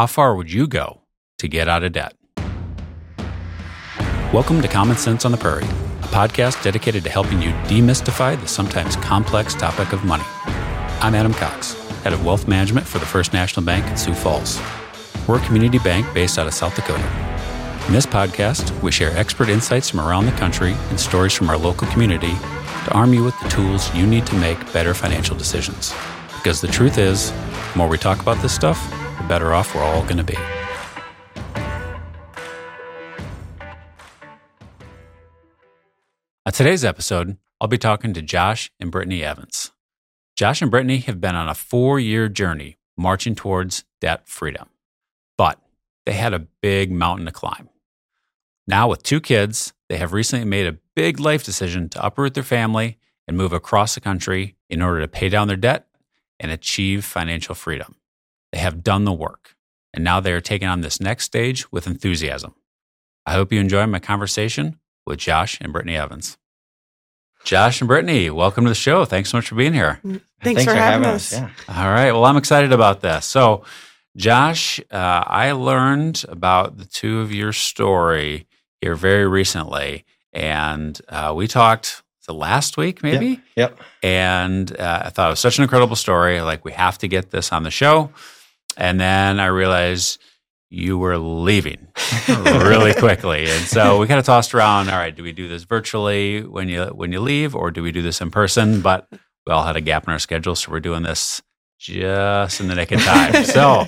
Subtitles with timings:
[0.00, 1.02] How far would you go
[1.36, 2.14] to get out of debt?
[4.32, 8.48] Welcome to Common Cents on the Prairie, a podcast dedicated to helping you demystify the
[8.48, 10.24] sometimes complex topic of money.
[11.02, 14.58] I'm Adam Cox, head of wealth management for the First National Bank in Sioux Falls.
[15.28, 17.04] We're a community bank based out of South Dakota.
[17.86, 21.58] In this podcast, we share expert insights from around the country and stories from our
[21.58, 22.32] local community
[22.86, 25.92] to arm you with the tools you need to make better financial decisions.
[26.36, 28.80] Because the truth is, the more we talk about this stuff,
[29.30, 30.36] better off we're all going to be.
[36.44, 39.70] On today's episode, I'll be talking to Josh and Brittany Evans.
[40.34, 44.68] Josh and Brittany have been on a four year journey marching towards debt freedom,
[45.38, 45.60] but
[46.06, 47.68] they had a big mountain to climb.
[48.66, 52.42] Now, with two kids, they have recently made a big life decision to uproot their
[52.42, 55.86] family and move across the country in order to pay down their debt
[56.40, 57.94] and achieve financial freedom.
[58.52, 59.56] They have done the work,
[59.94, 62.54] and now they are taking on this next stage with enthusiasm.
[63.26, 66.36] I hope you enjoy my conversation with Josh and Brittany Evans.
[67.44, 69.04] Josh and Brittany, welcome to the show.
[69.04, 70.00] Thanks so much for being here.
[70.02, 71.32] Thanks, Thanks for, for, having, having us.
[71.32, 71.40] us.
[71.40, 71.50] Yeah.
[71.68, 72.12] All right.
[72.12, 73.24] Well, I'm excited about this.
[73.24, 73.64] So,
[74.16, 78.46] Josh, uh, I learned about the two of your story
[78.80, 83.40] here very recently, and uh, we talked the last week, maybe.
[83.56, 83.78] Yep.
[83.78, 83.80] yep.
[84.02, 86.40] And uh, I thought it was such an incredible story.
[86.40, 88.12] Like, we have to get this on the show.
[88.80, 90.20] And then I realized
[90.70, 91.88] you were leaving
[92.28, 93.50] really quickly.
[93.50, 96.68] And so we kind of tossed around, all right, do we do this virtually when
[96.68, 98.80] you when you leave or do we do this in person?
[98.80, 99.06] But
[99.46, 101.42] we all had a gap in our schedule, so we're doing this
[101.78, 103.44] just in the nick of time.
[103.44, 103.86] so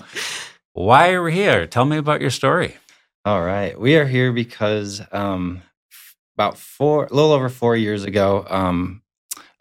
[0.73, 1.67] why are we here?
[1.67, 2.77] Tell me about your story.
[3.25, 3.79] All right.
[3.79, 5.63] We are here because um,
[6.37, 9.02] about four, a little over four years ago, um,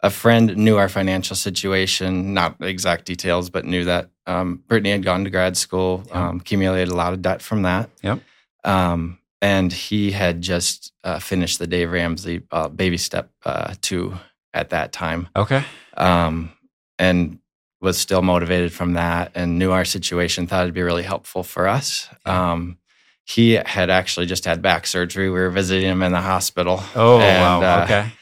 [0.02, 5.04] a friend knew our financial situation, not exact details, but knew that um, Brittany had
[5.04, 7.90] gone to grad school, um, accumulated a lot of debt from that.
[8.02, 8.20] Yep.
[8.64, 14.14] Um, and he had just uh, finished the Dave Ramsey uh, baby step uh, two
[14.54, 15.28] at that time.
[15.34, 15.64] Okay.
[15.96, 16.52] Um,
[16.98, 17.38] and
[17.80, 21.66] was still motivated from that and knew our situation, thought it'd be really helpful for
[21.66, 22.08] us.
[22.24, 22.78] Um,
[23.24, 25.28] he had actually just had back surgery.
[25.28, 26.80] We were visiting him in the hospital.
[26.94, 27.80] Oh, and, wow.
[27.80, 28.12] Uh, okay.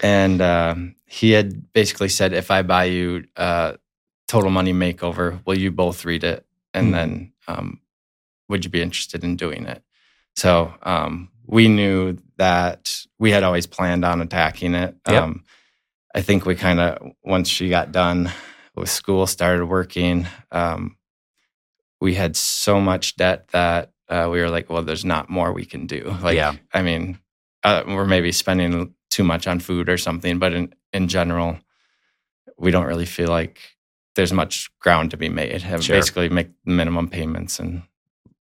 [0.00, 3.74] And um, he had basically said, if I buy you uh,
[4.28, 6.44] Total Money Makeover, will you both read it?
[6.74, 7.80] And mm then um,
[8.48, 9.82] would you be interested in doing it?
[10.34, 14.94] So um, we knew that we had always planned on attacking it.
[15.08, 15.22] Yep.
[15.22, 15.44] Um,
[16.14, 18.30] I think we kind of, once she got done
[18.74, 20.96] with school, started working, um,
[22.00, 25.64] we had so much debt that uh, we were like, well, there's not more we
[25.64, 26.14] can do.
[26.22, 26.54] Like, yeah.
[26.72, 27.18] I mean,
[27.62, 31.58] uh, we're maybe spending too much on food or something, but in, in general,
[32.58, 33.58] we don't really feel like
[34.14, 35.62] there's much ground to be made.
[35.62, 35.96] Have sure.
[35.96, 37.82] Basically, make minimum payments and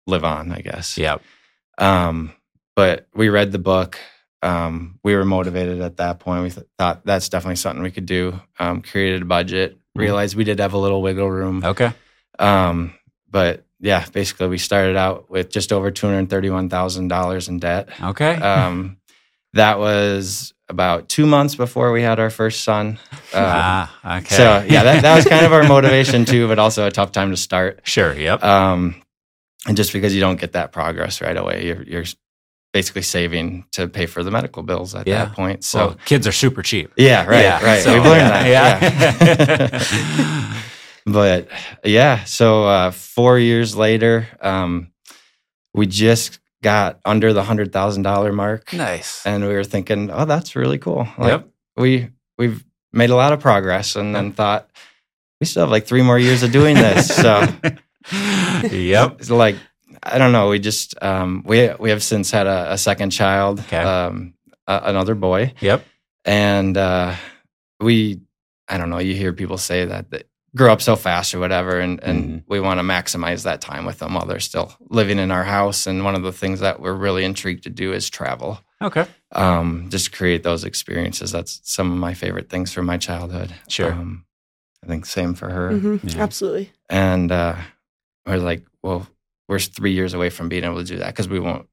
[0.06, 0.98] live on, I guess.
[0.98, 1.18] Yeah.
[1.78, 2.34] Um,
[2.76, 3.98] but we read the book.
[4.42, 6.44] Um, we were motivated at that point.
[6.44, 8.40] We th- thought that's definitely something we could do.
[8.60, 9.72] Um, created a budget.
[9.76, 10.02] Mm-hmm.
[10.02, 11.64] Realized we did have a little wiggle room.
[11.64, 11.94] Okay.
[12.38, 12.94] Um,
[13.32, 17.60] but yeah, basically, we started out with just over two hundred thirty-one thousand dollars in
[17.60, 17.90] debt.
[18.02, 18.36] Okay.
[18.36, 18.98] Um,
[19.54, 23.00] that was about two months before we had our first son.
[23.12, 24.36] Um, ah, okay.
[24.36, 27.32] So yeah, that, that was kind of our motivation too, but also a tough time
[27.32, 27.82] to start.
[27.84, 28.14] Sure.
[28.14, 28.44] Yep.
[28.44, 29.02] Um,
[29.68, 32.06] and just because you don't get that progress right away, you're, you're
[32.74, 35.26] basically saving to pay for the medical bills at yeah.
[35.26, 35.64] that point.
[35.64, 36.92] So well, kids are super cheap.
[36.98, 37.26] Yeah.
[37.26, 37.42] Right.
[37.42, 37.84] Yeah, right.
[37.84, 39.72] So, We've learned yeah, that.
[40.18, 40.62] Yeah.
[41.06, 41.48] but
[41.84, 44.92] yeah, so uh, four years later, um,
[45.74, 48.74] we just got under the hundred thousand dollar mark.
[48.74, 49.24] Nice.
[49.24, 51.08] And we were thinking, oh, that's really cool.
[51.16, 51.50] Like, yep.
[51.78, 52.10] We
[52.40, 54.68] we've made a lot of progress, and then thought
[55.40, 57.16] we still have like three more years of doing this.
[57.16, 57.48] So,
[58.64, 59.18] yep.
[59.20, 59.58] It's like
[60.02, 60.50] I don't know.
[60.50, 63.78] We just um, we we have since had a, a second child, okay.
[63.78, 64.34] um,
[64.66, 65.54] a, another boy.
[65.62, 65.86] Yep.
[66.26, 67.14] And uh,
[67.80, 68.22] we,
[68.68, 68.98] I don't know.
[68.98, 72.38] You hear people say that, that grow up so fast or whatever and, and mm-hmm.
[72.48, 75.86] we want to maximize that time with them while they're still living in our house
[75.86, 78.60] and one of the things that we're really intrigued to do is travel.
[78.82, 79.06] Okay.
[79.34, 81.32] Um, just create those experiences.
[81.32, 83.54] That's some of my favorite things from my childhood.
[83.68, 83.92] Sure.
[83.92, 84.26] Um,
[84.84, 85.72] i think same for her.
[85.72, 86.08] Mm-hmm.
[86.08, 86.24] yeah.
[86.24, 86.72] absolutely.
[86.90, 87.56] And uh,
[88.26, 89.08] we're like well
[89.50, 91.68] we're three years away from being able to do that because we won't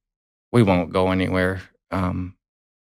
[0.50, 1.62] we won't go anywhere
[1.92, 2.34] um,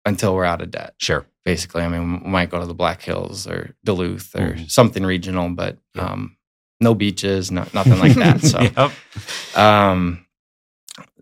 [0.04, 0.94] until we're out of debt.
[0.98, 1.80] Sure basically.
[1.80, 4.70] I mean, we might go to the Black Hills or Duluth or mm.
[4.70, 6.02] something regional, but yeah.
[6.02, 6.36] um,
[6.78, 8.42] no beaches, no, nothing like that.
[8.42, 8.60] So,
[9.56, 9.58] yep.
[9.58, 10.26] um,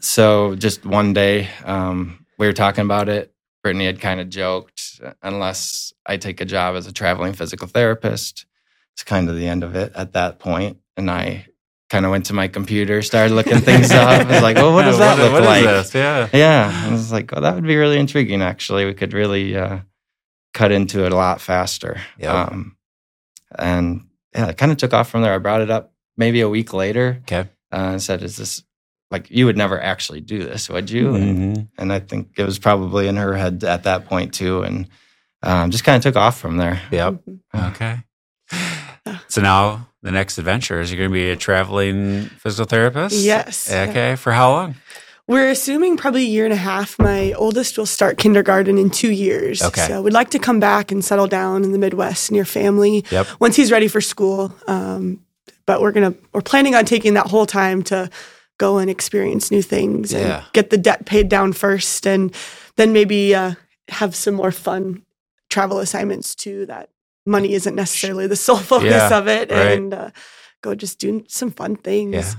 [0.00, 3.32] so just one day, um, we were talking about it.
[3.62, 8.46] Brittany had kind of joked, unless I take a job as a traveling physical therapist,
[8.94, 10.79] it's kind of the end of it at that point.
[10.96, 11.46] And I
[11.88, 14.08] kind of went to my computer, started looking things up.
[14.08, 15.94] I was like, well, what does that What- look what like?
[15.94, 16.29] Yeah.
[16.32, 16.82] Yeah.
[16.84, 18.87] I was like, well, that would be really intriguing, actually.
[18.87, 19.79] We could really uh,
[20.56, 22.00] cut into it a lot faster.
[22.19, 22.35] Yep.
[22.35, 22.76] Um,
[23.58, 25.35] and yeah, it kind of took off from there.
[25.35, 27.49] I brought it up maybe a week later Okay.
[27.73, 28.62] uh, and said, is this
[29.11, 31.14] like you would never actually do this, would you?
[31.14, 31.69] And, Mhm.
[31.79, 34.62] and I think it was probably in her head at that point, too.
[34.62, 34.88] And
[35.43, 36.81] um, just kind of took off from there.
[36.91, 37.14] Yep.
[37.55, 37.70] Mhm.
[37.70, 37.99] Okay.
[39.29, 43.14] So now the next adventure is you're going to be a traveling physical therapist?
[43.14, 43.70] Yes.
[43.70, 44.17] Okay.
[44.17, 44.75] For how long?
[45.28, 46.99] We're assuming probably a year and a half.
[47.00, 49.61] My oldest will start kindergarten in two years.
[49.61, 49.87] Okay.
[49.88, 53.26] So we'd like to come back and settle down in the Midwest near family Yep.
[53.40, 54.55] once he's ready for school.
[54.69, 55.20] Um,
[55.67, 58.08] but we're gonna we're planning on taking that whole time to
[58.58, 62.32] go and experience new things and get the debt paid down first, and
[62.76, 63.55] then maybe uh,
[63.88, 65.02] have some more fun
[65.50, 66.67] travel assignments too.
[66.67, 66.88] That
[67.26, 69.76] money isn't necessarily the sole focus Yeah, of it, right.
[69.76, 70.11] and uh,
[70.62, 72.14] go just do some fun things.
[72.14, 72.32] Yeah.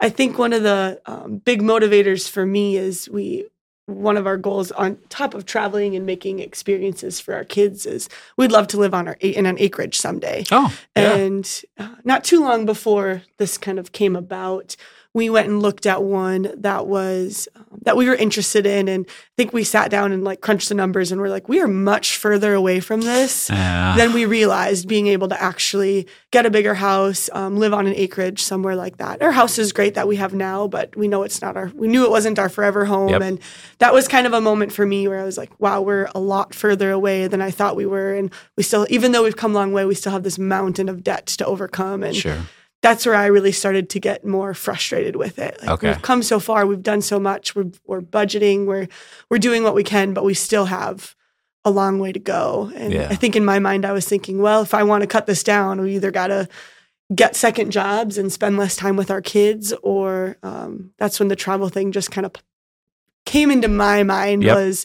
[0.00, 3.46] I think one of the um, big motivators for me is we
[3.86, 8.08] one of our goals on top of traveling and making experiences for our kids is
[8.36, 10.44] we'd love to live on our in an acreage someday.
[10.50, 11.14] Oh, yeah.
[11.14, 14.76] And uh, not too long before this kind of came about,
[15.14, 19.06] we went and looked at one that was um, that we were interested in, and
[19.08, 21.68] I think we sat down and like crunched the numbers, and we're like, we are
[21.68, 23.94] much further away from this Yeah.
[23.96, 24.88] than we realized.
[24.88, 28.96] Being able to actually get a bigger house, um, live on an acreage somewhere like
[28.96, 29.22] that.
[29.22, 31.70] Our house is great that we have now, but we know it's not our.
[31.74, 33.22] We knew it wasn't our forever home, Yep.
[33.22, 33.38] and
[33.78, 36.20] that was kind of a moment for me where I was like, wow, we're a
[36.20, 39.52] lot further away than I thought we were, and we still, even though we've come
[39.52, 42.38] a long way, we still have this mountain of debt to overcome, and sure.
[42.84, 45.58] That's where I really started to get more frustrated with it.
[45.62, 45.88] Like Okay.
[45.88, 48.88] we've come so far, we've done so much, we're we're budgeting, we're
[49.30, 51.16] we're doing what we can, but we still have
[51.64, 52.70] a long way to go.
[52.76, 53.08] And Yeah.
[53.10, 55.42] I think in my mind I was thinking, well, if I want to cut this
[55.42, 56.46] down, we either got to
[57.14, 61.36] get second jobs and spend less time with our kids, or um, that's when the
[61.36, 62.32] travel thing just kind of
[63.24, 64.56] came into my mind Yep.
[64.56, 64.84] was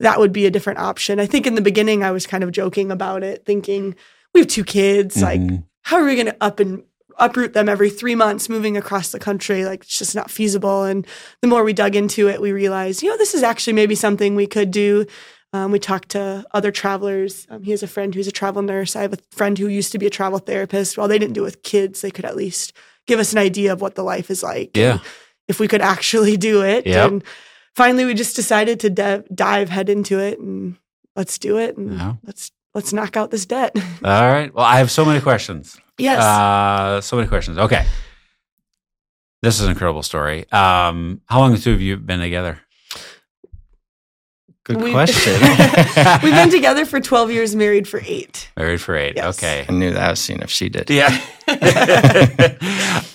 [0.00, 1.20] that would be a different option.
[1.20, 3.94] I think in the beginning I was kind of joking about it, thinking
[4.34, 5.62] we have two kids, like Mhm.
[5.82, 6.82] how are we going to up and
[7.18, 11.06] uproot them every three months moving across the country like it's just not feasible and
[11.40, 14.34] the more we dug into it we realized you know this is actually maybe something
[14.34, 15.06] we could do
[15.52, 18.94] um, we talked to other travelers um, he has a friend who's a travel nurse
[18.96, 21.42] i have a friend who used to be a travel therapist while they didn't do
[21.42, 22.72] it with kids they could at least
[23.06, 24.92] give us an idea of what the life is like Yeah.
[24.92, 25.00] and
[25.48, 27.10] if we could actually do it Yep.
[27.10, 27.24] and
[27.74, 30.76] finally we just decided to de- dive head into it and
[31.14, 32.14] let's do it and Yeah.
[32.24, 33.72] let's let's knock out this debt
[34.04, 34.54] All right.
[34.54, 35.76] Well, I have so many questions.
[35.98, 37.58] yes Uh, so many questions.
[37.58, 37.84] Okay.
[39.42, 40.50] This is an incredible story.
[40.52, 42.58] Um, how long have the two of you been together?
[44.64, 45.32] Good We- question.
[46.22, 48.50] We've been together for 12 years, married for eight.
[48.56, 49.14] Married for eight.
[49.16, 49.38] Yes.
[49.38, 49.64] Okay.
[49.68, 50.02] I knew that.
[50.02, 50.90] I was seeing if she did.
[50.90, 51.08] Yeah.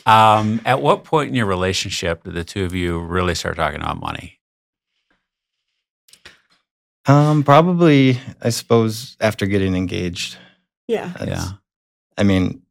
[0.06, 3.82] um, at what point in your relationship did the two of you really start talking
[3.82, 4.40] about money?
[7.08, 10.38] Um, probably, I suppose, after getting engaged.
[10.88, 11.08] Yeah.
[11.18, 11.52] That's- Yeah.
[12.18, 12.62] I mean,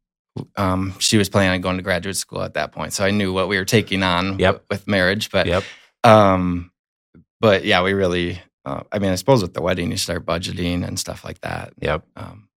[0.55, 3.33] um, she was planning on going to graduate school at that point, so I knew
[3.33, 4.53] what we were taking on Yep.
[4.53, 5.29] w- with marriage.
[5.31, 5.63] But, Yep.
[6.03, 6.71] um,
[7.39, 8.41] but yeah, we really.
[8.63, 11.73] Uh, I mean, I suppose with the wedding, you start budgeting and stuff like that.
[11.81, 12.05] Yep.
[12.15, 12.47] Um,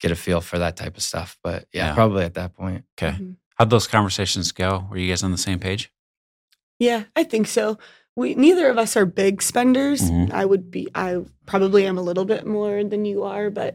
[0.00, 1.36] get a feel for that type of stuff.
[1.44, 1.94] But yeah, Yeah.
[1.94, 2.84] probably at that point.
[2.98, 3.14] Okay.
[3.16, 3.36] Mhm.
[3.56, 4.86] How'd those conversations go?
[4.90, 5.92] Were you guys on the same page?
[6.78, 7.78] Yeah, I think so.
[8.20, 10.00] We neither of us are big spenders.
[10.02, 10.30] Mhm.
[10.32, 10.88] I would be.
[10.94, 13.72] I probably am a little bit more than you are, but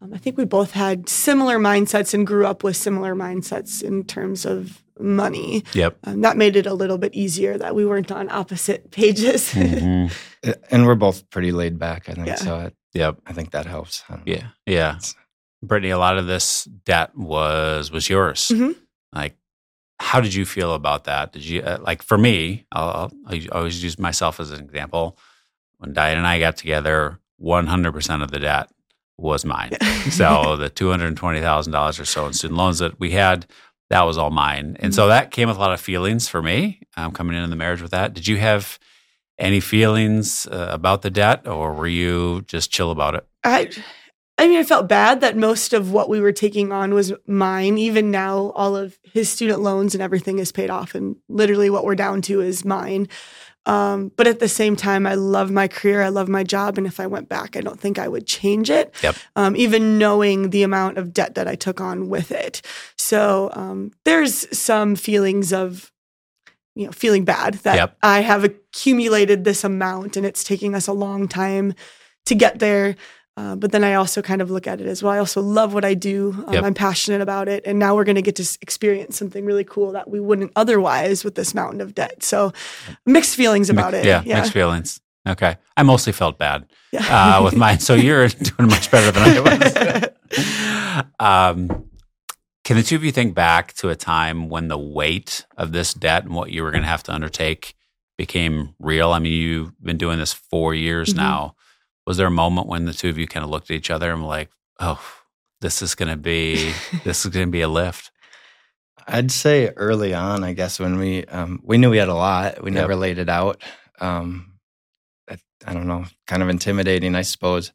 [0.00, 4.04] um, I think we both had similar mindsets and grew up with similar mindsets in
[4.04, 5.64] terms of money.
[5.74, 5.96] Yep.
[6.04, 9.52] Um, that made it a little bit easier that we weren't on opposite pages.
[9.54, 10.10] Mhm.
[10.46, 12.26] Uh, And we're both pretty laid back, I think.
[12.28, 12.34] Yeah.
[12.36, 13.16] So I, Yep.
[13.26, 14.02] I think that helps.
[14.08, 14.22] I know.
[14.26, 14.46] Yeah.
[14.66, 14.90] Yeah.
[14.96, 15.14] It's-
[15.62, 18.48] Brittany, a lot of this debt was was yours.
[18.54, 18.76] Mhm.
[19.12, 19.34] Like,
[20.00, 21.32] how did you feel about that?
[21.32, 22.66] Did you uh, like for me?
[22.72, 25.18] I'll, I'll I always use myself as an example.
[25.78, 28.70] When Diane and I got together, one hundred percent of the debt
[29.16, 29.76] was mine.
[30.10, 33.46] so the two hundred twenty thousand dollars or so in student loans that we had,
[33.90, 34.76] that was all mine.
[34.80, 36.80] And so that came with a lot of feelings for me.
[36.96, 38.78] Um, coming into the marriage with that, did you have
[39.38, 43.26] any feelings uh, about the debt, or were you just chill about it?
[43.44, 43.70] I
[44.38, 47.76] I mean, I felt bad that most of what we were taking on was mine.
[47.76, 51.84] Even now, all of his student loans and everything is paid off, and literally what
[51.84, 53.08] we're down to is mine.
[53.66, 56.86] Um, but at the same time, I love my career, I love my job, and
[56.86, 58.94] if I went back, I don't think I would change it.
[59.02, 59.16] Yep.
[59.36, 62.62] Um, even knowing the amount of debt that I took on with it,
[62.96, 65.92] so um, there's some feelings of,
[66.76, 67.98] you know, feeling bad that Yep.
[68.02, 71.74] I have accumulated this amount, and it's taking us a long time
[72.24, 72.94] to get there.
[73.38, 75.12] Uh, but then I also kind of look at it as well.
[75.12, 76.32] I also love what I do.
[76.48, 76.64] Um, Yep.
[76.64, 79.92] I'm passionate about it, and now we're going to get to experience something really cool
[79.92, 82.24] that we wouldn't otherwise with this mountain of debt.
[82.24, 82.52] So,
[83.06, 84.04] mixed feelings about Mi- it.
[84.06, 85.00] Yeah, yeah, mixed feelings.
[85.26, 85.56] Okay.
[85.76, 87.36] I mostly felt bad yeah.
[87.38, 87.78] uh, with mine.
[87.80, 91.04] So you're doing much better than I was.
[91.20, 91.84] um,
[92.64, 95.94] can the two of you think back to a time when the weight of this
[95.94, 97.74] debt and what you were going to have to undertake
[98.16, 99.12] became real?
[99.12, 101.16] I mean, you've been doing this four years Mhm.
[101.18, 101.54] now.
[102.08, 104.10] Was there a moment when the two of you kind of looked at each other
[104.10, 104.48] and were like,
[104.80, 105.00] "Oh,
[105.60, 106.72] this is going to be
[107.04, 108.10] this is going to be a lift"?
[109.06, 112.62] I'd say early on, I guess when we um, we knew we had a lot,
[112.62, 112.80] we Yep.
[112.80, 113.62] never laid it out.
[114.00, 114.54] Um,
[115.30, 115.36] I,
[115.66, 117.72] I don't know, kind of intimidating, I suppose.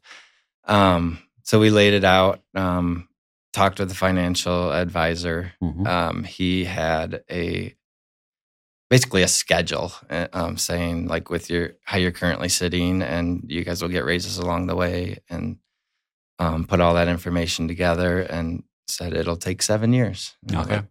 [0.64, 2.40] Um, so we laid it out.
[2.54, 3.08] Um,
[3.52, 5.52] talked with the financial advisor.
[5.62, 5.86] Mhm.
[5.86, 7.74] Um, he had a
[8.94, 13.64] basically a schedule, uh, um, saying like with your how you're currently sitting, and you
[13.64, 15.56] guys will get raises along the way, and
[16.38, 20.36] um, put all that information together, and said it'll take seven years.
[20.46, 20.76] And Okay.
[20.76, 20.84] like,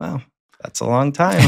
[0.00, 0.20] wow,
[0.62, 1.40] that's a long time.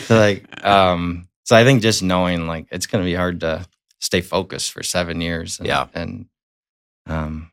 [0.00, 3.64] so like, um, so I think just knowing like it's going to be hard to
[4.00, 5.58] stay focused for seven years.
[5.60, 5.86] And, Yeah.
[5.94, 6.26] and
[7.06, 7.52] um,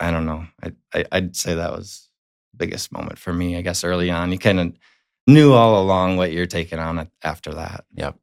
[0.00, 0.46] I don't know.
[0.64, 2.08] I, I I'd say that was
[2.56, 3.56] biggest moment for me.
[3.58, 4.72] I guess early on, you kind of
[5.28, 7.84] knew all along what you're taking on after that.
[7.94, 8.16] Yep.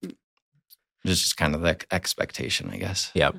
[1.05, 3.11] It's just kind of the expectation, I guess.
[3.13, 3.35] Yep.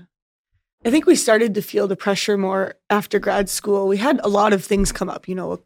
[0.84, 3.88] I think we started to feel the pressure more after grad school.
[3.88, 5.58] We had a lot of things come up, you know,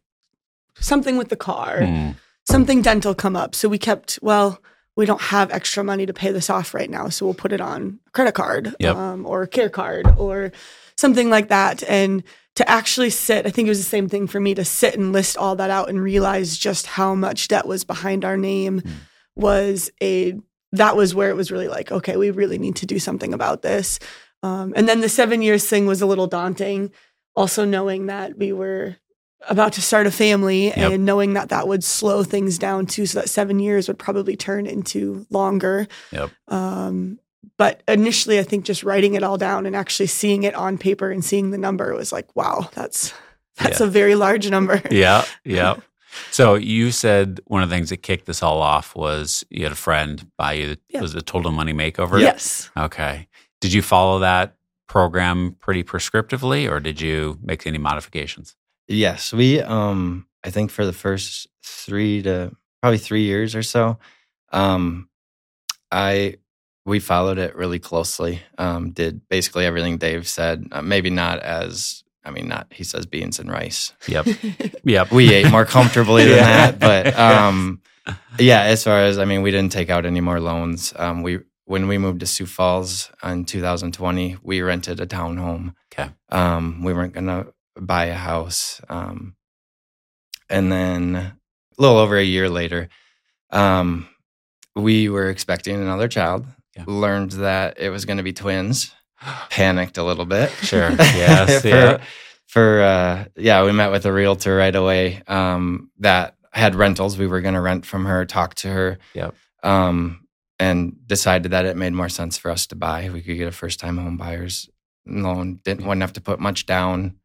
[0.77, 2.17] something with the car, Mm.
[2.49, 3.55] something dental come up.
[3.55, 4.63] So we kept, well,
[4.97, 7.11] we don't have extra money to pay this off right now.
[7.11, 8.97] So we'll put it on a credit card Yep.
[8.97, 10.53] um, or a care card or
[11.01, 11.83] something like that.
[11.89, 12.23] And
[12.57, 15.13] to actually sit, I think it was the same thing for me to sit and
[15.13, 18.91] list all that out and realize just how much debt was behind our name Mm.
[19.37, 20.35] was a,
[20.73, 23.63] that was where it was really like, okay, we really need to do something about
[23.63, 23.99] this.
[24.43, 26.91] Um, and then the seven years thing was a little daunting.
[27.37, 28.97] Also knowing that we were
[29.49, 30.93] about to start a family Yep.
[30.93, 34.37] and knowing that that would slow things down too, so that seven years would probably
[34.37, 35.87] turn into longer.
[36.13, 36.31] Yep.
[36.49, 37.19] Um,
[37.57, 41.11] but initially, I think just writing it all down and actually seeing it on paper
[41.11, 43.13] and seeing the number was like, wow, that's
[43.59, 43.87] that's Yeah.
[43.87, 44.81] a very large number.
[44.91, 45.77] Yeah, yeah.
[46.33, 49.73] So you said one of the things that kicked this all off was you had
[49.73, 51.01] a friend buy you Yeah.
[51.03, 52.21] was it total money makeover?
[52.21, 52.71] Yes.
[52.77, 53.29] Okay.
[53.61, 54.57] Did you follow that
[54.89, 58.57] program pretty prescriptively or did you make any modifications?
[58.89, 63.99] Yes, we um I think for the first 3 to probably 3 years or so
[64.53, 65.09] um
[65.93, 66.37] I
[66.87, 68.43] we followed it really closely.
[68.59, 70.67] Um did basically everything Dave said.
[70.73, 73.93] Uh, maybe not as I mean not he says beans and rice.
[74.09, 74.27] Yep.
[74.85, 75.13] Yep.
[75.13, 76.71] We ate more comfortably than Yeah.
[76.71, 77.81] that, but um
[78.39, 80.93] yeah, as far as I mean we didn't take out any more loans.
[80.97, 85.75] Um we when we moved to Sioux Falls in 2020, we rented a townhome.
[85.93, 86.11] Okay.
[86.31, 87.47] Um, we weren't gonna
[87.79, 88.81] buy a house.
[88.89, 89.37] Um,
[90.49, 91.37] and then a
[91.79, 92.89] little over a year later,
[93.51, 94.09] um,
[94.75, 96.45] we were expecting another child.
[96.87, 96.93] Yeah.
[96.93, 98.93] Learned that it was going to be twins.
[99.51, 100.51] Panicked a little bit.
[100.63, 100.91] Sure.
[100.99, 101.63] Yes.
[101.63, 102.03] for, yeah.
[102.47, 105.23] For uh, yeah, we met with a realtor right away.
[105.29, 107.17] Um, that had rentals.
[107.17, 108.25] We were going to rent from her.
[108.25, 108.99] Talk to her.
[109.15, 109.35] Yep.
[109.63, 110.27] Um,
[110.59, 113.09] and decided that it made more sense for us to buy.
[113.11, 114.69] We could get a first time home buyer's
[115.07, 115.61] loan.
[115.65, 117.17] Didn't wouldn't have to put much down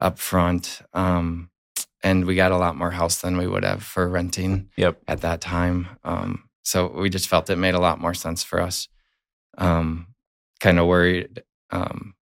[0.00, 0.82] up front.
[0.92, 1.50] Um,
[2.02, 5.00] and we got a lot more house than we would have for renting Yep.
[5.08, 5.88] at that time.
[6.04, 8.88] Um, so we just felt it made a lot more sense for us.
[9.58, 10.08] Um,
[10.60, 12.14] kind of worried um,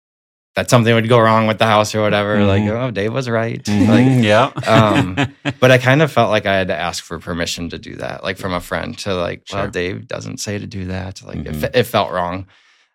[0.56, 2.44] that something would go wrong with the house or whatever.
[2.44, 2.72] Like, Mhm.
[2.72, 3.64] oh, Dave was right.
[3.64, 4.52] Mhm, Like, yeah.
[4.68, 5.16] um,
[5.60, 8.24] but I kind of felt like I had to ask for permission to do that,
[8.24, 11.22] like from a friend to like, well, Dave doesn't say to do that.
[11.24, 11.62] Like, it, Mhm.
[11.62, 12.48] fe- it felt wrong.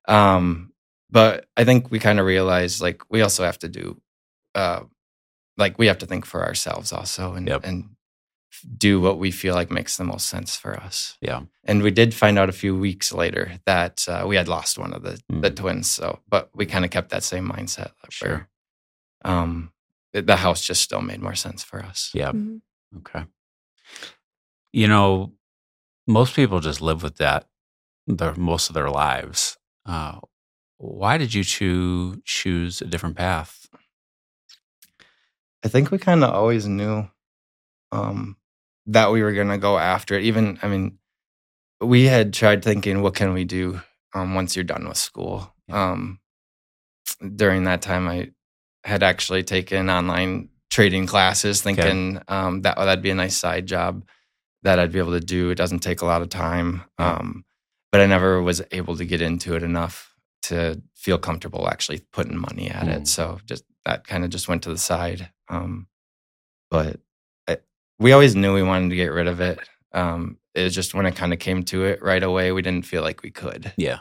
[0.09, 0.73] Um,
[1.11, 4.00] but I think we kind of realized like we also have to do,
[4.55, 4.81] uh,
[5.57, 7.61] like we have to think for ourselves also and Yep.
[7.64, 7.96] and
[8.62, 11.16] do what we feel like makes the most sense for us.
[11.20, 11.42] Yeah.
[11.64, 14.92] And we did find out a few weeks later that uh, we had lost one
[14.92, 15.56] of the the Mm.
[15.56, 15.90] twins.
[15.90, 17.92] So, but we kind of kept that same mindset.
[18.10, 18.28] Sure.
[18.28, 18.48] where,
[19.25, 19.72] Um,
[20.12, 22.10] the- the house just still made more sense for us.
[22.14, 22.32] Yeah.
[22.32, 22.60] Mhm.
[22.98, 23.25] Okay.
[24.72, 25.32] You know,
[26.06, 27.48] most people just live with that
[28.06, 29.58] their most of their lives.
[29.84, 30.20] Uh,
[30.78, 33.66] why did you choose choose a different path?
[35.64, 37.08] I think we kind of always knew
[37.92, 38.36] um,
[38.87, 40.25] that we were going to go after it.
[40.25, 40.99] Even, I mean,
[41.81, 43.81] we had tried thinking, what can we do
[44.14, 45.52] um, once you're done with school?
[45.71, 46.21] Um,
[47.35, 48.31] during that time, I
[48.85, 54.05] had actually taken online trading classes, thinking um, that that'd be a nice side job
[54.62, 55.50] that I'd be able to do.
[55.50, 57.45] It doesn't take a lot of time, um,
[57.93, 60.14] but I never was able to get into it enough
[60.45, 62.97] to feel comfortable actually putting money at Mm.
[62.97, 63.09] it.
[63.09, 65.31] So just that kind of just went to the side.
[65.49, 65.88] Um,
[66.71, 67.00] but
[67.99, 69.59] we always knew we wanted to get rid of it.
[69.93, 72.87] Um, it was just when it kind of came to it right away, we didn't
[72.87, 73.73] feel like we could.
[73.76, 73.99] Yeah.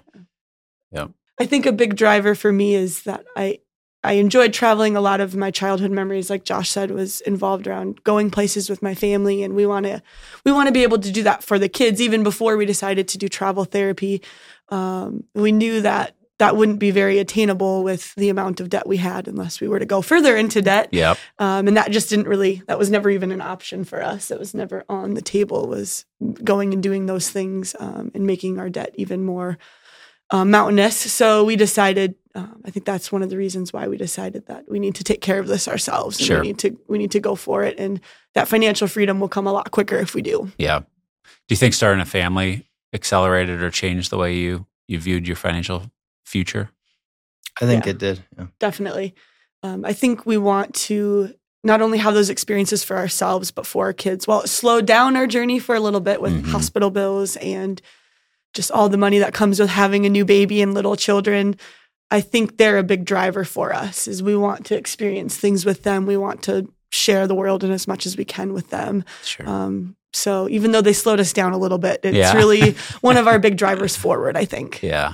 [0.91, 1.07] Yeah.
[1.39, 3.59] I think a big driver for me is that I
[4.05, 4.95] I enjoyed traveling.
[4.95, 8.83] A lot of my childhood memories, like Josh said, was involved around going places with
[8.83, 10.01] my family, and we want to
[10.45, 11.99] we want to be able to do that for the kids.
[11.99, 14.21] Even before we decided to do travel therapy,
[14.69, 18.97] um, we knew that that wouldn't be very attainable with the amount of debt we
[18.97, 20.89] had unless we were to go further into debt.
[20.91, 21.17] Yep.
[21.39, 24.39] Um, and that just didn't really that was never even an option for us it
[24.39, 26.05] was never on the table was
[26.43, 29.57] going and doing those things um, and making our debt even more
[30.31, 33.95] um, mountainous so we decided um, i think that's one of the reasons why we
[33.95, 36.41] decided that we need to take care of this ourselves and Sure.
[36.41, 38.01] we need to we need to go for it and
[38.33, 40.79] that financial freedom will come a lot quicker if we do Yeah.
[40.79, 45.35] Do you think starting a family accelerated or changed the way you you viewed your
[45.37, 45.91] financial
[46.25, 46.69] future?
[47.61, 47.91] I think Yeah.
[47.91, 48.25] it did.
[48.37, 48.47] Yeah.
[48.59, 49.15] definitely.
[49.63, 53.85] Um, I think we want to not only have those experiences for ourselves, but for
[53.85, 54.27] our kids.
[54.27, 56.51] Well, it slowed down our journey for a little bit with Mhm.
[56.51, 57.81] hospital bills and
[58.53, 61.55] just all the money that comes with having a new baby and little children,
[62.11, 64.07] I think they're a big driver for us.
[64.07, 66.05] Is we want to experience things with them.
[66.05, 69.03] We want to share the world in as much as we can with them.
[69.23, 69.49] Sure.
[69.49, 72.33] Um, so even though they slowed us down a little bit, it's Yeah.
[72.37, 74.37] really one of our big drivers forward.
[74.37, 74.81] I think.
[74.83, 75.13] yeah.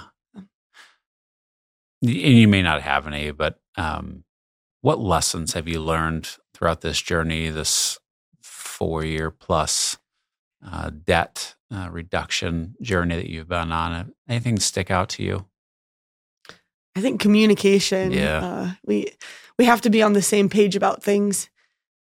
[2.02, 4.24] And you may not have any, but um,
[4.82, 8.00] what lessons have you learned throughout this journey, this
[8.42, 9.98] four year plus
[10.66, 14.14] uh, debt uh, reduction journey that you've been on?
[14.28, 15.46] Anything stick out to you?
[16.96, 18.12] I think communication.
[18.12, 18.44] Yeah.
[18.44, 19.12] Uh, we
[19.58, 21.50] we have to be on the same page about things.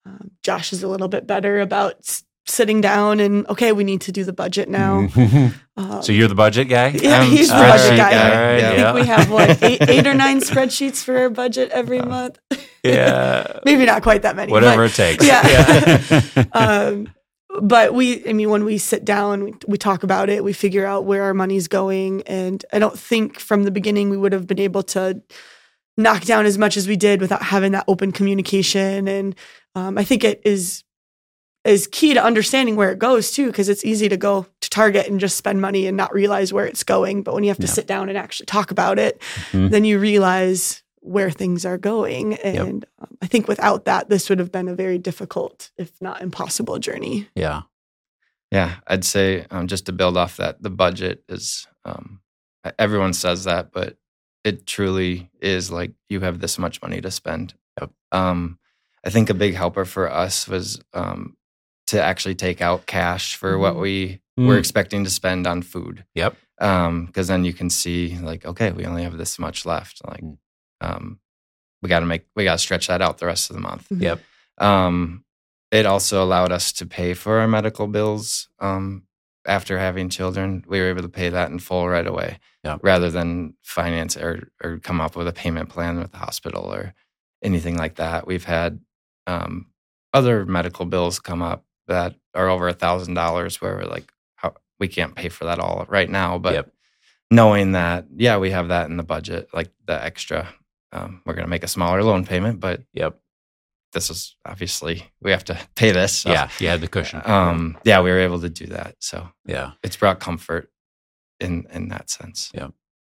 [0.05, 4.13] Um, Josh is a little bit better about sitting down and okay, we need to
[4.13, 5.09] do the budget now.
[5.79, 6.89] Um, so you're the budget guy?
[6.89, 8.11] yeah, I'm he's the budget guy.
[8.11, 8.69] all right, Yeah.
[8.71, 8.93] I yeah.
[8.93, 12.37] think we have what eight, eight or nine spreadsheets for our budget every month.
[12.83, 13.61] yeah.
[13.65, 14.51] Maybe not quite that many.
[14.51, 15.25] Whatever but- it takes.
[15.25, 16.45] Yeah.
[16.53, 17.15] um,
[17.61, 20.85] but we, I mean, when we sit down, we, we talk about it, we figure
[20.85, 22.23] out where our money's going.
[22.23, 25.23] And I don't think from the beginning we would have been able to
[25.97, 29.07] knock down as much as we did without having that open communication.
[29.07, 29.37] And
[29.77, 30.83] um, I think it is
[31.69, 35.07] is key to understanding where it goes too, because it's easy to go to Target
[35.07, 37.23] and just spend money and not realize where it's going.
[37.23, 37.73] But when you have to Yeah.
[37.73, 39.21] sit down and actually talk about it,
[39.53, 39.71] Mhm.
[39.71, 42.35] then you realize where things are going.
[42.35, 46.21] And um, I think without that, this would have been a very difficult, if not
[46.23, 47.29] impossible, journey.
[47.35, 47.63] yeah.
[48.51, 51.67] Yeah, I'd say um, just to build off that, the budget is.
[51.85, 52.21] Um,
[52.79, 53.99] everyone says that, but
[54.45, 57.55] it truly is like you have this much money to spend.
[57.81, 57.91] Yep.
[58.13, 58.59] Um,
[59.05, 61.37] I think a big helper for us was um,
[61.89, 63.81] to actually take out cash for what Mhm.
[63.81, 64.47] we Mm.
[64.47, 66.05] were expecting to spend on food.
[66.15, 66.37] Yep.
[66.59, 70.01] Because then you can see like, okay, we only have this much left.
[70.07, 70.39] Like, Mm.
[70.81, 71.21] um,
[71.83, 73.89] we got to make, we got to stretch that out the rest of the month.
[73.89, 74.03] Mhm.
[74.03, 74.21] Yep.
[74.59, 75.25] Um,
[75.71, 78.49] it also allowed us to pay for our medical bills.
[78.59, 79.05] Um,
[79.47, 82.81] after having children, we were able to pay that in full right away, Yep.
[82.83, 86.93] rather than finance or or come up with a payment plan with the hospital or
[87.43, 88.27] anything like that.
[88.27, 88.81] We've had
[89.27, 89.67] um,
[90.13, 94.55] other medical bills come up that are over a thousand dollars, where we're like, how,
[94.79, 96.73] we can't pay for that all right now, but Yep.
[97.31, 100.49] knowing that, yeah, we have that in the budget, like the extra.
[100.93, 103.19] Um, we're going to make a smaller loan payment, but Yep.
[103.93, 106.21] this is obviously we have to pay this.
[106.21, 106.49] so, Yeah.
[106.61, 107.21] You had the cushion.
[107.25, 108.97] Um, yeah, we were able to do that.
[109.01, 109.73] So yeah.
[109.83, 110.71] it's brought comfort
[111.41, 112.51] in in that sense.
[112.55, 112.69] Yeah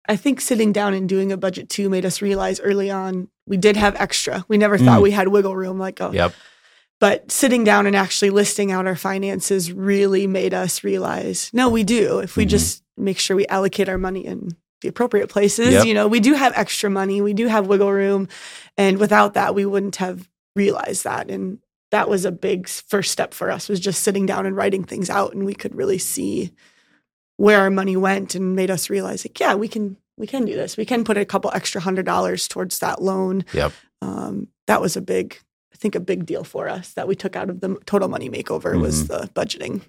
[0.10, 3.58] I think sitting down and doing a budget too made us realize early on we
[3.58, 4.46] did have extra.
[4.48, 5.04] We never thought Mm.
[5.04, 6.34] we had wiggle room, like, oh, Yep.
[6.99, 11.83] But sitting down and actually listing out our finances really made us realize no we
[11.83, 12.19] do.
[12.19, 12.49] If we Mhm.
[12.49, 14.49] just make sure we allocate our money in
[14.81, 15.86] the appropriate places Yep.
[15.86, 17.21] you know we do have extra money.
[17.21, 18.27] We do have wiggle room.
[18.77, 21.29] And without that we wouldn't have realized that.
[21.29, 21.60] And
[21.91, 25.10] that was a big first step for us was just sitting down and writing things
[25.10, 25.33] out.
[25.33, 26.51] And we could really see
[27.38, 30.55] where our money went and made us realize like yeah we can we can do
[30.55, 30.77] this.
[30.77, 33.45] We can put a couple extra hundred dollars towards that loan.
[33.53, 33.71] Yep.
[34.01, 35.38] um, that was a big
[35.78, 38.30] i think a big deal for us that we took out of the total money
[38.30, 39.13] makeover was Mm-hmm.
[39.13, 39.82] the budgeting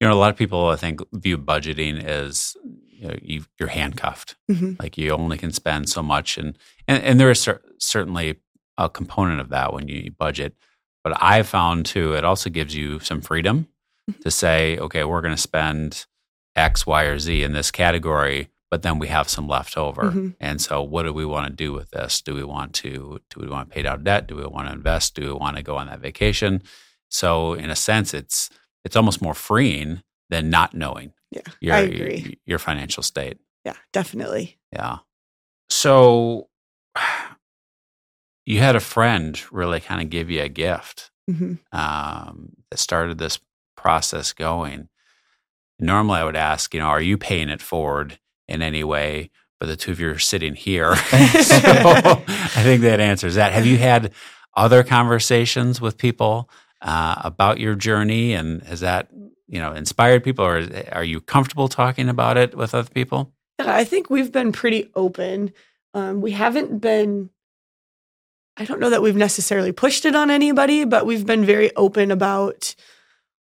[0.00, 2.56] You know, a lot of people, I think, view budgeting as
[2.98, 4.36] you know, you, you're handcuffed.
[4.50, 4.78] Mhm.
[4.80, 8.36] Like you only can spend so much, and and, and there is cer- certainly
[8.78, 10.54] a component of that when you budget.
[11.02, 13.66] But I found too, it also gives you some freedom
[14.20, 16.06] to say, okay, we're going to spend
[16.54, 20.04] X, Y, or Z in this category, but then we have some left over.
[20.12, 20.34] Mhm.
[20.40, 22.22] And so, what do we want to do with this?
[22.22, 24.26] Do we want to do we want to pay down debt?
[24.26, 25.14] Do we want to invest?
[25.14, 26.62] Do we want to go on that vacation?
[27.10, 28.48] So, in a sense, it's
[28.84, 33.36] it's almost more freeing than not knowing yeah your i agree your financial state.
[33.66, 34.98] yeah definitely Yeah.
[35.68, 36.48] So
[38.46, 41.58] you had a friend really kind of give you a gift Mhm.
[41.72, 43.38] um, that started this
[43.76, 44.88] process going.
[45.78, 48.18] Normally, I would ask, you know, are you paying it forward
[48.52, 49.30] in any way?
[49.58, 50.96] But the two of you are sitting here.
[50.96, 53.52] so I think that answers that.
[53.52, 54.12] Have you had
[54.56, 58.34] other conversations with people uh, about your journey?
[58.34, 59.08] And has that,
[59.46, 63.32] you know, inspired people or are you comfortable talking about it with other people?
[63.60, 65.52] Yeah, I think we've been pretty open.
[65.94, 67.30] Um, we haven't been,
[68.56, 72.10] I don't know that we've necessarily pushed it on anybody, but we've been very open
[72.10, 72.74] about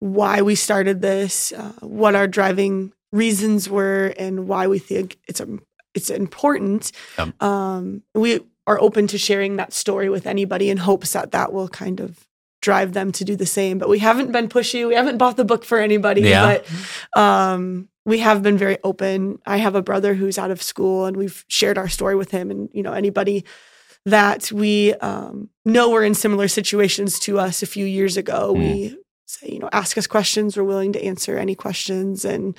[0.00, 5.40] why we started this, uh, what our driving reasons were, and why we think it's
[5.40, 5.48] a,
[5.94, 6.92] it's important.
[7.18, 7.42] Yep.
[7.42, 11.68] Um, we are open to sharing that story with anybody in hopes that that will
[11.68, 12.26] kind of
[12.60, 13.78] drive them to do the same.
[13.78, 14.86] But we haven't been pushy.
[14.86, 16.22] We haven't bought the book for anybody.
[16.22, 16.58] Yeah.
[17.14, 19.38] But um, we have been very open.
[19.46, 22.50] I have a brother who's out of school, and we've shared our story with him.
[22.50, 23.44] And you know, anybody
[24.04, 28.96] that we um, know were in similar situations to us a few years ago, we
[29.26, 30.56] say, you know, ask us questions.
[30.56, 32.56] We're willing to answer any questions, and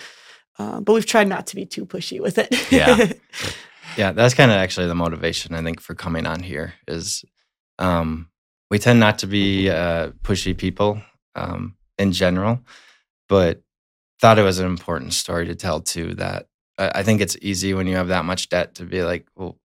[0.60, 2.72] uh, but we've tried not to be too pushy with it.
[2.72, 3.12] Yeah.
[3.98, 7.26] Yeah, that's kind of actually the motivation I think for coming on here is
[7.80, 8.30] um,
[8.70, 11.02] we tend not to be uh, pushy people
[11.36, 12.62] um, in general,
[13.28, 13.62] but
[14.22, 16.14] thought it was an important story to tell too.
[16.16, 19.28] That I I think it's easy when you have that much debt to be like,
[19.36, 19.58] well,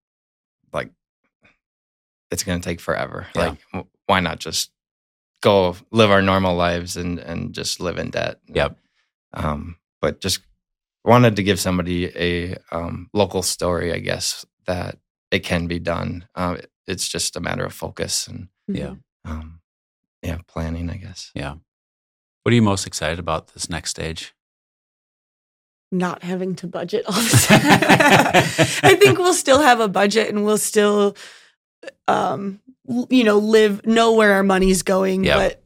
[0.72, 0.90] like
[2.30, 3.26] it's going to take forever.
[3.37, 3.48] Yeah.
[3.48, 4.70] Like, w- why not just
[5.42, 8.40] go live our normal lives and and just live in debt?
[8.48, 8.78] Yep.
[9.35, 10.40] Um, but just
[11.04, 14.98] wanted to give somebody a um, local story, I guess, that
[15.30, 16.26] it can be done.
[16.34, 18.94] Uh, it's just a matter of focus and Yeah.
[19.24, 19.60] um,
[20.22, 21.30] yeah, planning, I guess.
[21.34, 21.54] Yeah.
[22.42, 24.34] What are you most excited about this next stage?
[25.92, 27.60] not having to budget all the time.
[28.82, 31.16] I think we'll still have a budget and we'll still,
[32.08, 32.60] um,
[33.10, 35.22] you know, live, know where our money's going.
[35.22, 35.36] Yep.
[35.36, 35.62] But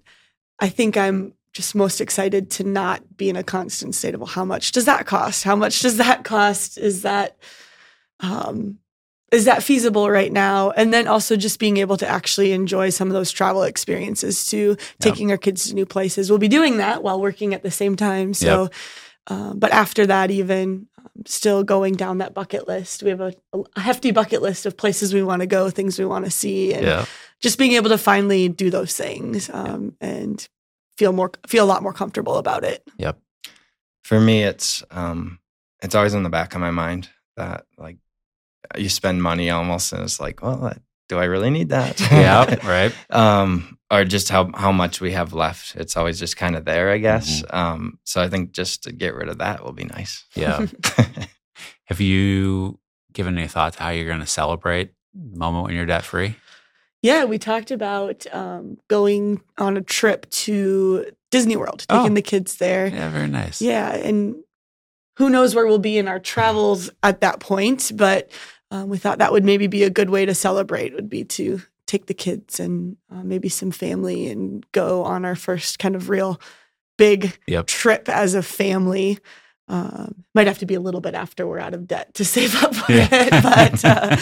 [0.61, 4.29] I think I'm just most excited to not be in a constant state of, well,
[4.29, 5.43] how much does that cost?
[5.43, 6.79] How much does that cost?
[6.79, 7.37] Is that,
[8.21, 8.79] um,
[9.33, 10.71] is that feasible right now?
[10.71, 14.77] And then also just being able to actually enjoy some of those travel experiences too,
[15.01, 16.31] taking our kids to new places.
[16.31, 18.35] We'll be doing that while working at the same time.
[18.35, 18.71] So,
[19.27, 23.03] um, but after that, even um, still going down that bucket list.
[23.03, 23.33] We have a,
[23.75, 26.73] a hefty bucket list of places we want to go, things we want to see,
[26.73, 27.05] and Yeah.
[27.41, 30.49] just being able to finally do those things um, and
[30.99, 32.83] feel more feel a lot more comfortable about it.
[32.99, 33.19] Yep.
[34.03, 35.39] For me, it's um,
[35.81, 37.99] it's always in the back of my mind that like
[38.77, 40.75] you spend money almost, and it's like, well,
[41.09, 42.01] do I really need that?
[42.11, 42.67] Yeah.
[42.67, 42.93] Right.
[43.11, 45.77] um, or just how how much we have left.
[45.77, 47.43] It's always just kind of there, I guess.
[47.51, 50.25] Um, so I think just to get rid of that will be nice.
[50.35, 50.67] Yeah.
[51.85, 52.79] Have you
[53.13, 56.37] given any thought to how you're going to celebrate the moment when you're debt free?
[57.03, 61.99] Yeah, we talked about um, going on a trip to Disney World, Oh.
[62.01, 62.89] taking the kids there.
[62.89, 63.61] Yeah, very nice.
[63.63, 64.37] Yeah, and
[65.17, 68.31] who knows where we'll be in our travels at that point, but
[68.71, 70.93] um, we thought that would maybe be a good way to celebrate.
[70.95, 75.35] Would be to take the kids and uh, maybe some family and go on our
[75.37, 76.41] first kind of real
[76.99, 77.67] big Yep.
[77.67, 79.19] trip as a family.
[79.69, 82.55] Um, might have to be a little bit after we're out of debt to save
[82.63, 83.09] up for Yeah.
[83.11, 84.17] it, but uh,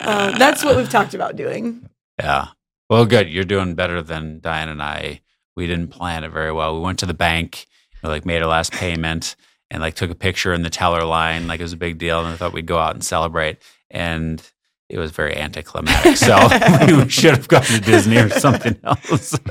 [0.00, 1.88] uh, that's what we've talked about doing.
[2.18, 2.48] Yeah.
[2.90, 3.28] Well, good.
[3.28, 5.20] You're doing better than Diane and I.
[5.56, 6.74] We didn't plan it very well.
[6.76, 9.36] We went to the bank, you know, like made our last payment,
[9.70, 12.20] and like took a picture in the teller line, like it was a big deal,
[12.20, 13.58] and I thought we'd go out and celebrate.
[13.90, 14.42] And
[14.88, 16.16] it was very anticlimactic.
[16.16, 16.34] So
[17.02, 19.34] we should have gone to Disney or something else,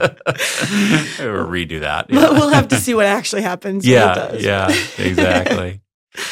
[1.20, 2.08] or redo that.
[2.10, 3.86] But we'll have to see what actually happens.
[3.86, 4.44] yeah, does.
[4.44, 5.82] yeah, exactly.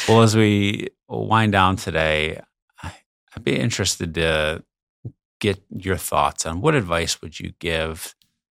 [0.08, 2.40] well, as we wind down today,
[2.82, 2.94] I-
[3.36, 4.64] I'd be interested to
[5.40, 8.14] get your thoughts on what advice would you give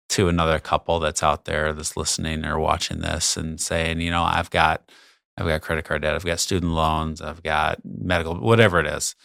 [0.09, 4.23] to another couple that's out there that's listening or watching this and saying, you know,
[4.23, 4.91] I've got,
[5.37, 9.15] I've got credit card debt, I've got student loans, I've got medical, whatever it is.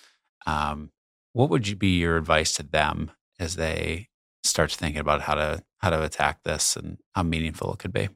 [0.47, 0.91] Um,
[1.33, 4.09] what would you be your advice to them as they
[4.45, 8.09] start thinking about how to how to attack this and how meaningful it could be?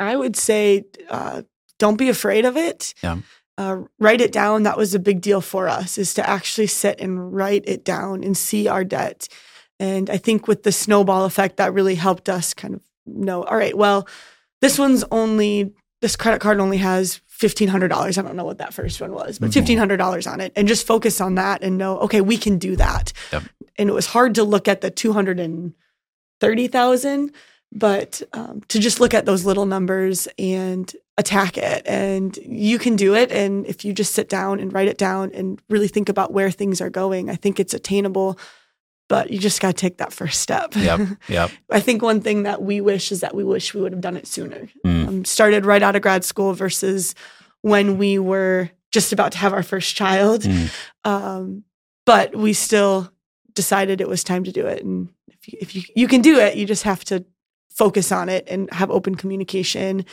[0.00, 1.42] I would say uh,
[1.78, 2.94] don't be afraid of it.
[3.02, 3.18] Yeah.
[3.58, 4.62] Uh, write it down.
[4.62, 8.24] That was a big deal for us is to actually sit and write it down
[8.24, 9.28] and see our debt.
[9.78, 13.56] And I think with the snowball effect, that really helped us kind of know, all
[13.56, 14.08] right, well,
[14.62, 18.18] this one's only, this credit card only has $1,500.
[18.18, 19.54] I don't know what that first one was, but Mhm.
[19.54, 20.52] $1,500 on it.
[20.56, 23.12] And just focus on that and know, okay, we can do that.
[23.32, 23.42] Yep.
[23.76, 27.32] And it was hard to look at the 230,000
[27.74, 32.96] but um, to just look at those little numbers and attack it and you can
[32.96, 36.08] do it and if you just sit down and write it down and really think
[36.08, 38.38] about where things are going i think it's attainable
[39.08, 41.00] but you just got to take that first step Yep.
[41.28, 41.50] Yep.
[41.70, 44.16] i think one thing that we wish is that we wish we would have done
[44.16, 45.08] it sooner Mm.
[45.08, 47.14] um, started right out of grad school versus
[47.60, 50.70] when we were just about to have our first child Mm.
[51.04, 51.64] um,
[52.06, 53.12] but we still
[53.54, 56.38] decided it was time to do it and if you, if you you can do
[56.38, 57.22] it you just have to
[57.74, 60.04] focus on it and have open communication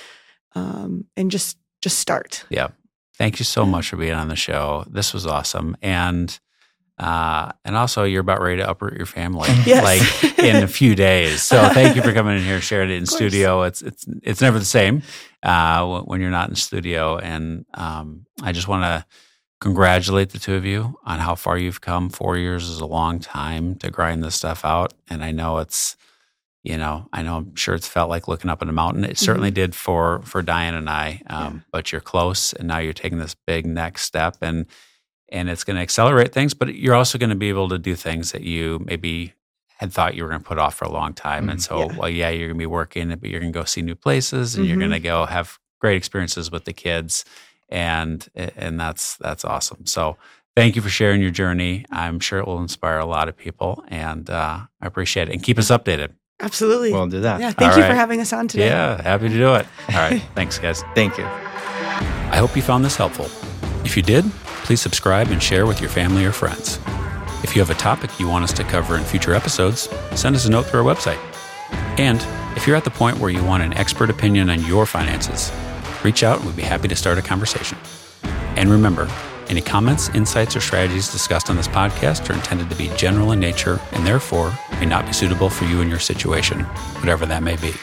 [0.56, 2.70] um, and just just start Yeah.
[3.18, 4.86] Thank you so much for being on the show.
[4.90, 5.76] This was awesome.
[5.82, 6.40] And
[6.98, 9.84] uh, and also you're about ready to uproot your family Yes.
[9.84, 11.44] like in a few days.
[11.44, 13.64] So thank you for coming in here sharing it in studio.
[13.64, 15.02] It's it's it's never the same
[15.44, 17.18] uh, when- when you're not in studio.
[17.18, 19.06] And um, I just want to
[19.62, 22.10] congratulate the two of you on how far you've come.
[22.10, 25.98] Four years is a long time to grind this stuff out, and I know it's
[26.64, 29.04] you know I know I'm sure it's felt like looking up at a mountain.
[29.04, 31.22] It certainly did for for Diane and I.
[31.28, 31.56] Um, Mm-hmm.
[31.58, 31.62] Yeah.
[31.72, 34.66] But you're close, and now you're taking this big next step, and
[35.32, 36.54] and it's going to accelerate things.
[36.56, 39.34] But you're also going to be able to do things that you maybe
[39.78, 41.50] had thought you were going to put off for a long time.
[41.50, 41.64] And Mhm.
[41.64, 41.98] so, Yeah.
[41.98, 44.56] well, yeah, you're going to be working, but you're going to go see new places,
[44.56, 44.80] and you're Mhm.
[44.80, 47.24] going to go have great experiences with the kids,
[47.70, 49.86] and and that's that's awesome.
[49.86, 50.18] So.
[50.56, 51.86] Thank you for sharing your journey.
[51.90, 55.34] I'm sure it will inspire a lot of people, and uh, I appreciate it.
[55.34, 56.10] And keep us updated.
[56.40, 57.40] Absolutely We'll do that.
[57.40, 59.66] yeah thank All you for having us on today Yeah, happy to do it.
[59.90, 60.84] All right, thanks, guys.
[60.96, 61.26] Thank you.
[61.26, 63.26] I hope you found this helpful.
[63.86, 64.24] If you did,
[64.66, 66.80] please subscribe and share with your family or friends.
[67.44, 70.46] If you have a topic you want us to cover in future episodes, send us
[70.46, 71.18] a note through our website.
[71.98, 72.20] And
[72.56, 75.52] if you're at the point where you want an expert opinion on your finances,
[76.04, 77.78] reach out and we'd be happy to start a conversation.
[78.56, 79.08] And remember,
[79.50, 83.40] any comments, insights, or strategies discussed on this podcast are intended to be general in
[83.40, 86.62] nature and therefore may not be suitable for you and your situation,
[87.02, 87.74] whatever that may be.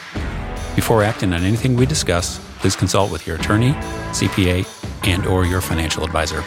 [0.75, 3.73] Before acting on anything we discuss, please consult with your attorney,
[4.11, 4.65] CPA,
[5.07, 6.43] and or your financial advisor.